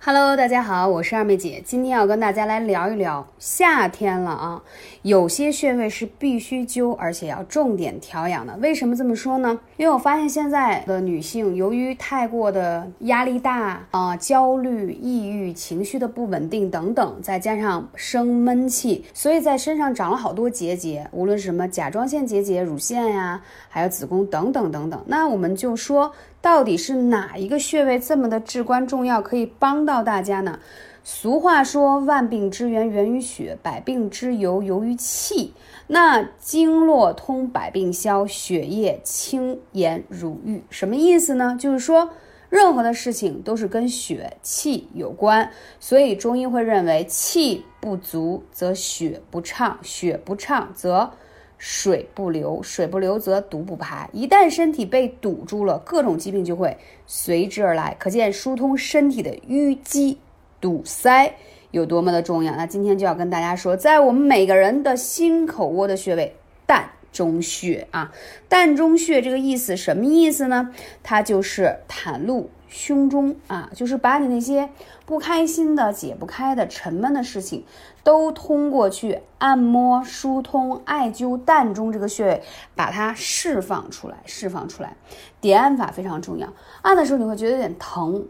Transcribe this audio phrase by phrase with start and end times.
[0.00, 4.62] Hello，大家好，我是二妹姐，今天要跟大家来聊一聊夏天了啊，
[5.02, 8.56] 有些穴位是必须灸，而且要重点调养的。
[8.58, 9.58] 为什么这么说呢？
[9.76, 25.02] 因为我发现现在的女性由于太过的压力大啊、焦虑、抑郁、情绪的不稳定等等，再加上生闷气，所以在身上长了好多结节，无论是什么甲状腺结节、乳腺呀，还有子宫等等等等。
[25.08, 26.12] 那我们就说。
[26.40, 30.58] 到底是哪一个穴位这么的至关重要，可以帮到大家呢？
[31.04, 35.54] 俗话说，万病之源源于血，百病之由由于气。
[35.86, 41.56] 那经络通，百病消，血液清颜如玉，什么意思呢？
[41.58, 42.10] 就是说，
[42.50, 51.10] 任何的事情都是跟血气有关，所以中医会认为，气不足则血不畅，血不畅则。
[51.58, 54.08] 水不流，水不流则毒不排。
[54.12, 56.76] 一旦身体被堵住了，各种疾病就会
[57.06, 57.94] 随之而来。
[57.98, 60.16] 可见疏通身体的淤积
[60.60, 61.34] 堵塞
[61.72, 62.54] 有多么的重要。
[62.54, 66.34] 那今天就要跟大家说，在我们每个人的心口窝的穴位——
[66.66, 68.12] 膻中穴啊，
[68.48, 70.70] 膻中穴这个意思什么意思呢？
[71.02, 72.48] 它就是袒露。
[72.68, 74.68] 胸中啊，就是把你那些
[75.06, 77.64] 不开心的、解不开的、沉闷的事情，
[78.04, 82.42] 都通过去按摩、疏通、艾灸膻中这个穴位，
[82.74, 84.18] 把它释放出来。
[84.26, 84.96] 释放出来，
[85.40, 86.52] 点按法非常重要。
[86.82, 88.26] 按的时候你会觉得有点疼，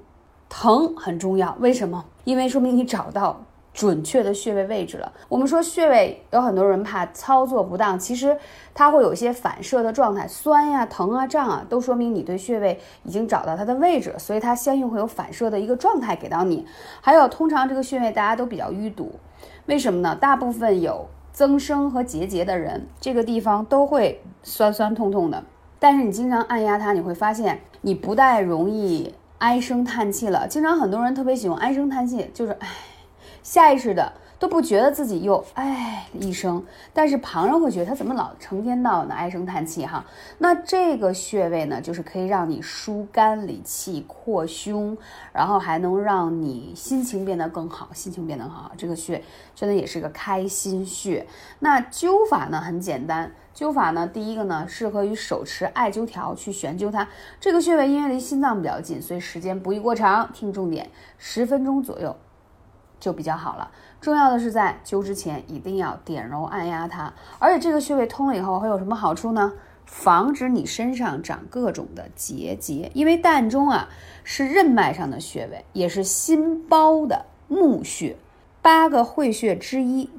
[0.49, 1.57] 疼很重要。
[1.61, 2.05] 为什么？
[2.25, 3.45] 因为说明你找到。
[3.79, 5.13] 准确的穴位位置了。
[5.29, 8.37] 我们说穴位有很多人怕操作不当，其实
[8.75, 16.67] 它会有一些反射的状态，酸呀、疼啊、胀啊，都说明你对穴位已经找到它的位置，所以它相应会有反射的一个状态给到你。
[17.01, 19.13] 还有，通常这个穴位大家都比较淤堵，
[19.67, 20.17] 为什么呢？
[20.17, 25.45] 大部分有增生和结节的人，这个地方都会酸酸痛痛的。
[25.79, 30.49] 但是你经常按压它，你会发现你不太容易唉声叹气了。
[30.49, 32.67] 经常很多人特别喜欢唉声叹气，就是唉。
[33.43, 40.05] 下意识的都不觉得自己又唉一声，但是旁人会觉得他怎么老成天到晚的唉声叹气哈？
[40.39, 44.97] 那这个穴位呢，就是可以让你疏肝理气、扩胸，
[45.33, 48.71] 然后还能让你心情变得更好，心情变得很好。
[48.77, 49.21] 这个穴
[49.57, 51.27] 真的也是个开心穴。
[51.59, 57.09] 那灸法呢很简单，灸法呢第一个呢适合于手持艾灸条去悬灸它。
[57.41, 62.15] 这个穴位因为离心脏比较近，所以时间不宜过长，听重点，十分钟左右。
[62.99, 63.71] 就比较好了。
[64.01, 69.53] 重要的是在灸之前一定要点揉按压它，而且这个穴位通了以后会有什么好处呢？
[69.87, 73.89] 防止你身上长各种的结节，因为膻中啊
[74.23, 78.17] 是任脉上的穴位，也是心包的募穴，
[78.61, 80.11] 八个会穴之一，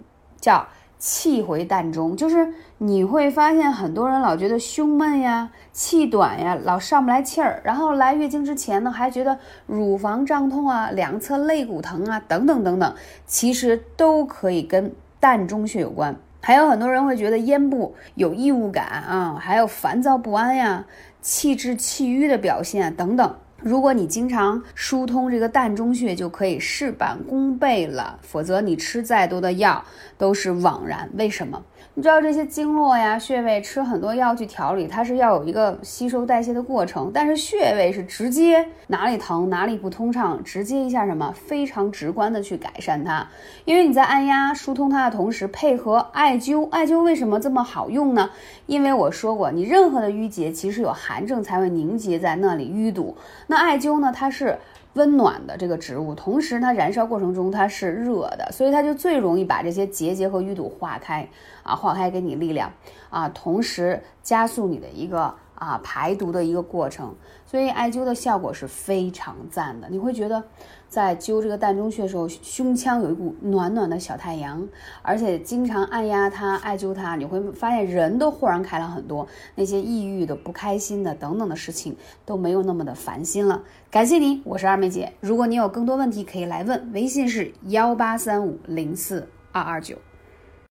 [0.41, 0.67] 叫。
[0.99, 12.93] 气回膻中，就是你会发现很多人老觉得胸闷呀、气短呀，老上不来气儿，然后来月经之前呢，还觉得乳房胀痛啊、两侧肋骨疼啊，等等等等，
[13.25, 16.15] 其实都可以跟膻中穴有关。
[16.41, 20.85] 还有很多人会觉得咽部有异物感啊，还有烦躁不安呀、
[21.21, 23.35] 气滞气瘀的表现等等。
[23.61, 28.19] 如果你经常疏通这个膻中穴，就可以事半功倍了。
[28.21, 29.83] 否则你吃再多的药
[30.17, 31.09] 都是枉然。
[31.15, 31.61] 为什么？
[31.99, 37.11] 你知道这些经络呀、穴位，吃很多药去调理，它是要有一个吸收代谢的过程。
[37.13, 43.27] 但是穴位是直接哪里疼哪里不通畅，直接一下什么非常直观的去改善它。
[43.65, 48.29] 因为你在按压疏通它的同时，配合艾灸，艾灸为什么这么好用呢？
[48.65, 53.17] 因为我说过，你任何的淤结其实有寒症才会凝结在那里淤堵。
[53.47, 54.57] 那艾灸呢，它是。
[54.93, 61.27] 温暖的这个植物，同时它燃烧过程中它是热的，所以它就最容易把这些结节和淤堵化开
[61.63, 62.71] 啊，化开给你力量
[63.09, 65.33] 啊，同时加速你的一个。
[65.59, 67.13] 啊，排毒的一个过程，
[67.45, 69.87] 所以艾灸的效果是非常赞的。
[69.89, 70.41] 你会觉得，
[70.87, 74.67] 在灸这个膻中穴的时候，胸腔有一股暖暖的小太阳，
[75.01, 83.61] 而且经常按压它、艾灸它，你会发现人都豁然开朗很多，那些抑郁的、不开心的等等的事情都没有那么的烦心了。
[83.91, 85.11] 感谢你，我是二妹姐。
[85.19, 89.97] 如果你有更多问题，可以来问，微信是幺八三五零四二二九。